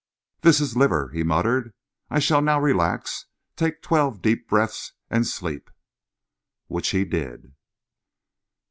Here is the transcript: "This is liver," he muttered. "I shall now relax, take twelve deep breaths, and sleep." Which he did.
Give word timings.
"This 0.41 0.59
is 0.59 0.75
liver," 0.75 1.09
he 1.09 1.21
muttered. 1.21 1.73
"I 2.09 2.17
shall 2.17 2.41
now 2.41 2.59
relax, 2.59 3.27
take 3.55 3.83
twelve 3.83 4.19
deep 4.19 4.49
breaths, 4.49 4.93
and 5.11 5.27
sleep." 5.27 5.69
Which 6.67 6.89
he 6.89 7.05
did. 7.05 7.53